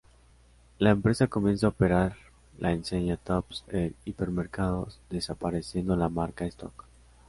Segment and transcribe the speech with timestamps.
[0.79, 2.15] La empresa comienza a operar
[2.57, 6.85] la enseña Tops en hipermercados, desapareciendo la marca Stock.